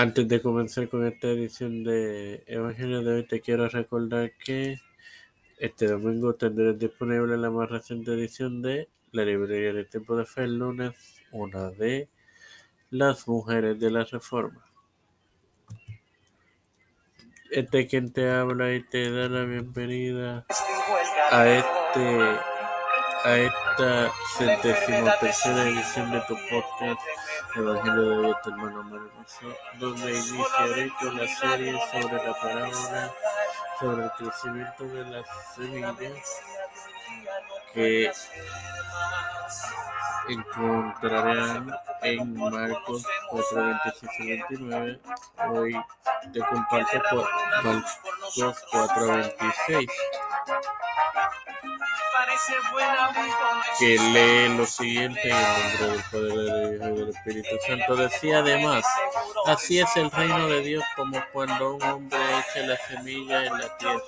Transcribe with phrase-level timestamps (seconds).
[0.00, 4.78] Antes de comenzar con esta edición de Evangelio de hoy, te quiero recordar que
[5.58, 10.44] este domingo tendrás disponible la más reciente edición de la librería del tiempo de fe,
[10.44, 10.94] el lunes,
[11.32, 12.08] una de
[12.90, 14.64] las mujeres de la Reforma.
[17.50, 20.46] Este es quien te habla y te da la bienvenida
[21.32, 22.57] a este
[23.24, 27.00] a esta centésima tercera edición de tu podcast
[27.56, 29.38] Evangelio de tu hermano Marcos,
[29.78, 33.14] donde iniciaré con la serie sobre la parábola
[33.80, 36.42] sobre el crecimiento de las semillas
[37.74, 38.12] que
[40.28, 45.00] encontrarán en Marcos 4, 26 y 29.
[45.50, 45.80] Hoy
[46.32, 47.26] te comparto
[47.64, 49.88] Marcos 4, 26
[53.78, 57.96] que lee lo siguiente en el nombre del Padre, del Hijo y del Espíritu Santo.
[57.96, 58.84] Decía además,
[59.46, 63.76] así es el reino de Dios como cuando un hombre echa la semilla en la
[63.78, 64.02] tierra.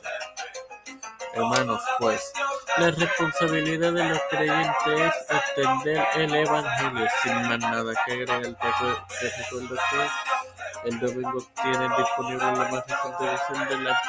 [1.33, 2.33] Hermanos, pues,
[2.78, 8.42] la responsabilidad de los creyentes es extender el Evangelio sin más nada que agregar.
[8.42, 14.02] Te recuerdo que el domingo tienen disponible la más reciente edición de la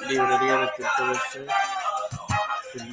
[0.00, 1.46] librería de tiempo de
[2.78, 2.92] fe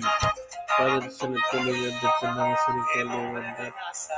[0.77, 3.73] Padre celestial y Dios de eterna misericordia y bondad,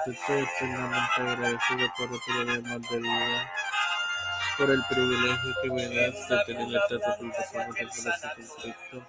[0.06, 3.52] te estoy eternamente agradecido por otro día más de vida,
[4.58, 9.08] por el privilegio que me das de tener esta publicación de corazón Cristo,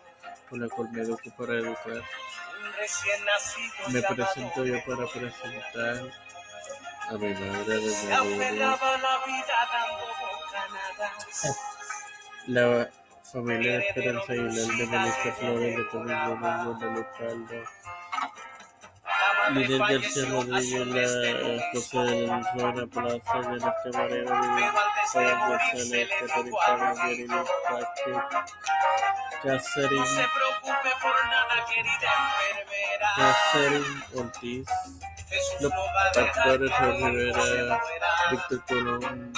[0.50, 2.02] con la cual me educo para educar.
[3.90, 6.10] Me presento yo para presentar
[7.08, 8.76] a mi madre de María.
[12.48, 12.90] La
[13.32, 15.82] Familia Esperanza Aguilar de Melissa Flores de
[16.74, 17.62] de Leopoldo.
[19.52, 23.60] Líder García Rodríguez, la esposa de la Plaza, de
[25.12, 28.12] Fabián González, Catarina Paque,
[29.42, 30.26] Catherine,
[33.16, 34.66] Catherine Ortiz,
[36.16, 37.82] actores Rivera,
[38.30, 39.32] Víctor Colón,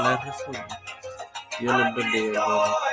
[0.01, 0.67] la Reforma.
[1.59, 2.88] Dios los bendiga, hermano.